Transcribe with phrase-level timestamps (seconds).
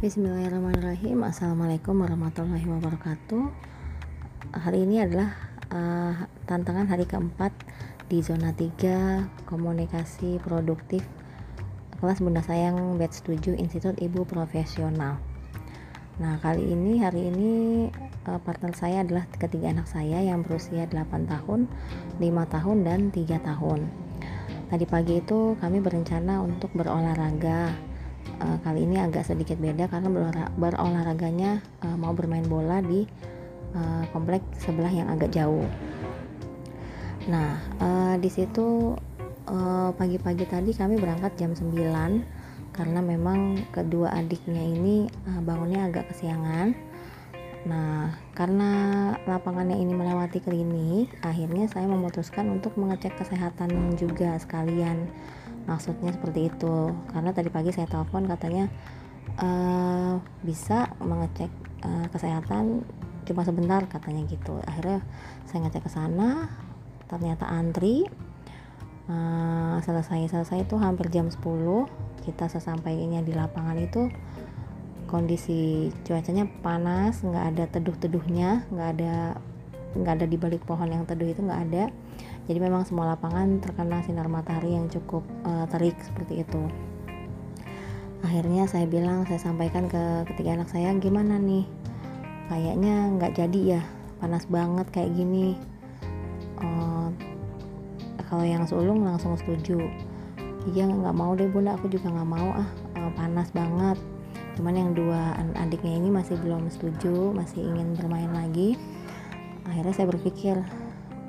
[0.00, 1.28] Bismillahirrahmanirrahim.
[1.28, 3.52] Assalamualaikum warahmatullahi wabarakatuh.
[4.48, 5.36] Hari ini adalah
[5.68, 7.52] uh, tantangan hari keempat
[8.08, 11.04] di zona 3 komunikasi produktif
[12.00, 15.20] kelas Bunda Sayang batch 7 Institut Ibu Profesional.
[16.16, 17.52] Nah kali ini hari ini
[18.24, 21.68] uh, partner saya adalah ketiga anak saya yang berusia 8 tahun
[22.16, 23.84] 5 tahun dan 3 tahun.
[24.72, 27.89] Tadi pagi itu kami berencana untuk berolahraga
[28.40, 30.08] uh, kali ini agak sedikit beda karena
[30.56, 33.04] berolahraganya uh, mau bermain bola di
[33.76, 35.68] uh, komplek sebelah yang agak jauh.
[37.28, 38.96] Nah, uh, di situ
[39.98, 41.74] pagi-pagi uh, tadi kami berangkat jam 9
[42.70, 46.72] karena memang kedua adiknya ini uh, bangunnya agak kesiangan.
[47.60, 48.70] Nah, karena
[49.28, 55.12] lapangannya ini melewati klinik, akhirnya saya memutuskan untuk mengecek kesehatan juga sekalian
[55.64, 56.94] maksudnya seperti itu.
[57.10, 58.68] Karena tadi pagi saya telepon katanya
[59.40, 61.50] uh, bisa mengecek
[61.84, 62.84] uh, kesehatan
[63.28, 64.60] cuma sebentar katanya gitu.
[64.64, 65.04] Akhirnya
[65.48, 66.48] saya ngecek ke sana
[67.08, 68.06] ternyata antri.
[69.10, 71.42] Uh, selesai selesai itu hampir jam 10
[72.22, 74.06] kita sesampainya di lapangan itu
[75.10, 79.34] kondisi cuacanya panas nggak ada teduh-teduhnya nggak ada
[79.98, 81.84] nggak ada di balik pohon yang teduh itu nggak ada
[82.50, 86.66] jadi memang semua lapangan terkena sinar matahari yang cukup uh, terik seperti itu.
[88.26, 91.62] Akhirnya saya bilang saya sampaikan ke ketiga anak saya gimana nih?
[92.50, 93.82] Kayaknya nggak jadi ya
[94.18, 95.54] panas banget kayak gini.
[96.58, 97.14] Uh,
[98.26, 99.86] kalau yang sulung langsung setuju.
[100.74, 102.66] Iya nggak mau deh bunda aku juga nggak mau ah
[102.98, 103.94] uh, panas banget.
[104.58, 108.74] Cuman yang dua adiknya ini masih belum setuju masih ingin bermain lagi.
[109.70, 110.58] Akhirnya saya berpikir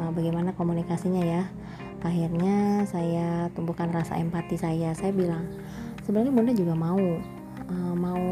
[0.02, 1.44] uh, bagaimana komunikasinya ya?
[2.02, 4.98] Akhirnya saya tumbuhkan rasa empati saya.
[4.98, 5.46] Saya bilang
[6.02, 6.98] sebenarnya bunda juga mau
[7.70, 8.26] uh, mau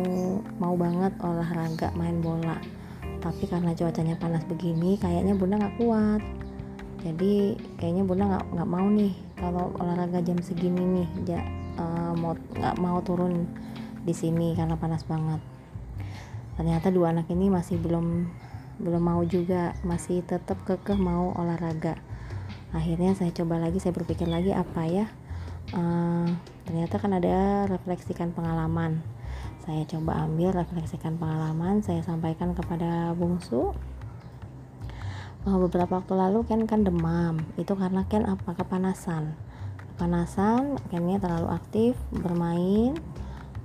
[0.57, 2.57] mau banget olahraga main bola.
[3.21, 6.21] Tapi karena cuacanya panas begini kayaknya bunda nggak kuat.
[7.05, 11.07] Jadi kayaknya bunda nggak nggak mau nih kalau olahraga jam segini nih
[11.79, 13.47] uh, mau nggak mau turun
[14.03, 15.39] di sini karena panas banget.
[16.59, 18.27] Ternyata dua anak ini masih belum
[18.79, 21.99] belum mau juga masih tetap kekeh mau olahraga.
[22.71, 25.05] Akhirnya saya coba lagi saya berpikir lagi apa ya
[25.73, 26.27] uh,
[26.65, 29.03] ternyata kan ada refleksikan pengalaman.
[29.67, 33.75] Saya coba ambil refleksikan pengalaman saya sampaikan kepada bungsu.
[35.43, 39.35] Uh, beberapa waktu lalu kan kan demam itu karena kan apa kepanasan.
[39.95, 42.95] Kepanasan Kennya terlalu aktif bermain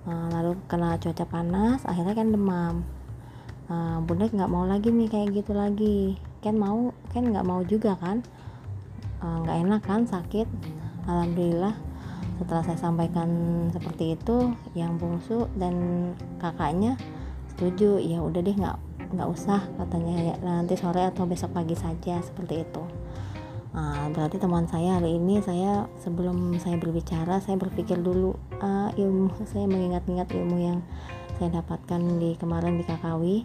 [0.09, 2.83] uh, lalu kena cuaca panas akhirnya kan demam
[3.69, 6.19] uh, bunda nggak mau lagi nih kayak gitu lagi.
[6.45, 8.21] Kan mau kan nggak mau juga kan?
[9.25, 10.01] Eh, nggak enak kan?
[10.05, 10.49] Sakit.
[11.09, 11.73] Alhamdulillah
[12.41, 13.29] setelah saya sampaikan
[13.71, 15.75] seperti itu yang bungsu dan
[16.37, 17.01] kakaknya
[17.53, 17.97] setuju.
[18.01, 18.77] Ya udah deh nggak
[19.15, 22.83] nggak usah katanya ya nanti sore atau besok pagi saja seperti itu
[24.05, 29.33] nah, berarti teman saya hari ini saya sebelum saya berbicara saya berpikir dulu uh, ilmu
[29.49, 30.79] saya mengingat-ingat ilmu yang
[31.41, 33.37] saya dapatkan di kemarin di Kakawi.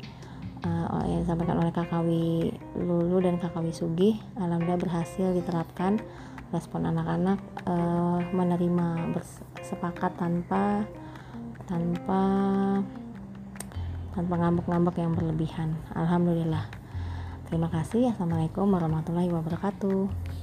[0.60, 6.04] Uh, yang disampaikan oleh Kakawi Lulu dan Kakawi Sugi alhamdulillah berhasil diterapkan
[6.52, 10.84] respon anak-anak uh, menerima bersepakat tanpa
[11.64, 12.22] tanpa
[14.12, 15.70] tanpa ngambek-ngambek yang berlebihan.
[15.96, 16.68] Alhamdulillah.
[17.48, 18.12] Terima kasih.
[18.12, 20.39] Assalamualaikum warahmatullahi wabarakatuh